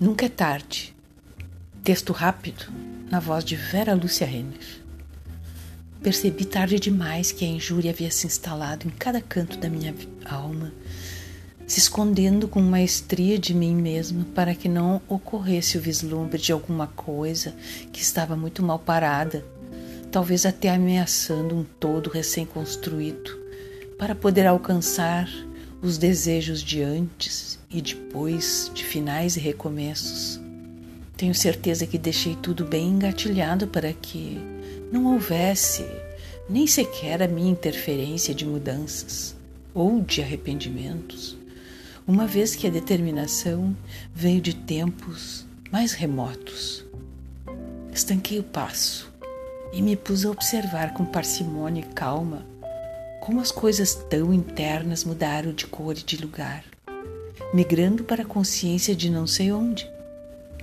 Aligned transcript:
Nunca 0.00 0.24
é 0.24 0.30
tarde. 0.30 0.96
Texto 1.84 2.14
rápido, 2.14 2.72
na 3.10 3.20
voz 3.20 3.44
de 3.44 3.54
Vera 3.54 3.92
Lúcia 3.92 4.26
Renner. 4.26 4.80
Percebi 6.02 6.46
tarde 6.46 6.80
demais 6.80 7.32
que 7.32 7.44
a 7.44 7.48
injúria 7.48 7.90
havia 7.90 8.10
se 8.10 8.26
instalado 8.26 8.88
em 8.88 8.90
cada 8.90 9.20
canto 9.20 9.58
da 9.58 9.68
minha 9.68 9.94
alma, 10.24 10.72
se 11.66 11.80
escondendo 11.80 12.48
com 12.48 12.62
maestria 12.62 13.38
de 13.38 13.52
mim 13.52 13.76
mesma 13.76 14.24
para 14.34 14.54
que 14.54 14.70
não 14.70 15.02
ocorresse 15.06 15.76
o 15.76 15.82
vislumbre 15.82 16.40
de 16.40 16.50
alguma 16.50 16.86
coisa 16.86 17.54
que 17.92 18.00
estava 18.00 18.34
muito 18.34 18.62
mal 18.62 18.78
parada, 18.78 19.44
talvez 20.10 20.46
até 20.46 20.70
ameaçando 20.70 21.54
um 21.54 21.62
todo 21.62 22.08
recém-construído, 22.08 23.38
para 23.98 24.14
poder 24.14 24.46
alcançar 24.46 25.28
os 25.82 25.96
desejos 25.96 26.62
de 26.62 26.82
antes 26.82 27.58
e 27.70 27.80
depois 27.80 28.70
de 28.74 28.84
finais 28.84 29.36
e 29.36 29.40
recomeços. 29.40 30.40
Tenho 31.16 31.34
certeza 31.34 31.86
que 31.86 31.98
deixei 31.98 32.34
tudo 32.36 32.64
bem 32.64 32.88
engatilhado 32.88 33.66
para 33.66 33.92
que 33.92 34.38
não 34.92 35.12
houvesse 35.12 35.84
nem 36.48 36.66
sequer 36.66 37.22
a 37.22 37.28
minha 37.28 37.50
interferência 37.50 38.34
de 38.34 38.44
mudanças 38.44 39.36
ou 39.72 40.00
de 40.00 40.20
arrependimentos, 40.20 41.36
uma 42.06 42.26
vez 42.26 42.56
que 42.56 42.66
a 42.66 42.70
determinação 42.70 43.76
veio 44.14 44.40
de 44.40 44.54
tempos 44.54 45.46
mais 45.70 45.92
remotos. 45.92 46.84
Estanquei 47.92 48.38
o 48.38 48.42
passo 48.42 49.10
e 49.72 49.80
me 49.80 49.96
pus 49.96 50.24
a 50.24 50.30
observar 50.30 50.92
com 50.92 51.04
parcimônia 51.04 51.82
e 51.82 51.94
calma 51.94 52.44
como 53.20 53.40
as 53.40 53.52
coisas 53.52 53.94
tão 53.94 54.32
internas 54.32 55.04
mudaram 55.04 55.52
de 55.52 55.66
cor 55.66 55.96
e 55.96 56.02
de 56.02 56.16
lugar, 56.16 56.64
migrando 57.52 58.02
para 58.02 58.22
a 58.22 58.26
consciência 58.26 58.96
de 58.96 59.10
não 59.10 59.26
sei 59.26 59.52
onde, 59.52 59.88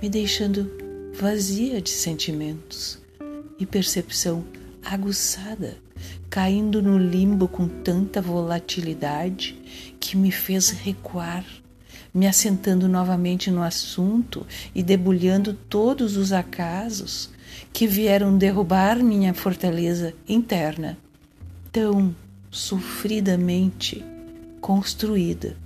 me 0.02 0.08
deixando 0.10 0.70
vazia 1.14 1.80
de 1.80 1.90
sentimentos. 1.90 2.98
E 3.60 3.66
percepção 3.66 4.44
aguçada, 4.84 5.76
caindo 6.30 6.80
no 6.80 6.96
limbo 6.96 7.48
com 7.48 7.66
tanta 7.66 8.22
volatilidade 8.22 9.60
que 9.98 10.16
me 10.16 10.30
fez 10.30 10.70
recuar, 10.70 11.44
me 12.14 12.26
assentando 12.26 12.88
novamente 12.88 13.50
no 13.50 13.62
assunto 13.62 14.46
e 14.74 14.82
debulhando 14.82 15.54
todos 15.54 16.16
os 16.16 16.32
acasos 16.32 17.30
que 17.72 17.86
vieram 17.86 18.38
derrubar 18.38 19.02
minha 19.02 19.34
fortaleza 19.34 20.14
interna, 20.28 20.96
tão 21.72 22.14
sofridamente 22.50 24.04
construída 24.60 25.56